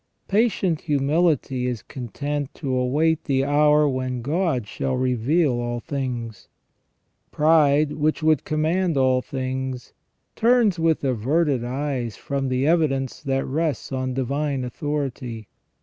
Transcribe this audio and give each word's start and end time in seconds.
Patient 0.27 0.81
humility 0.81 1.67
is 1.67 1.83
content 1.83 2.51
to 2.55 2.73
await 2.73 3.25
the 3.25 3.45
hour 3.45 3.87
when 3.87 4.23
God 4.23 4.65
shall 4.65 4.95
reveal 4.97 5.59
all 5.59 5.79
things. 5.79 6.47
Pride, 7.29 7.91
which 7.91 8.23
would 8.23 8.43
command 8.43 8.97
all 8.97 9.21
things, 9.21 9.93
turns 10.35 10.79
with 10.79 11.03
averted 11.03 11.63
eyes 11.63 12.15
from 12.17 12.49
the 12.49 12.65
evidence 12.65 13.21
that 13.21 13.45
rests 13.45 13.91
on 13.91 14.15
divine 14.15 14.63
authority. 14.63 15.47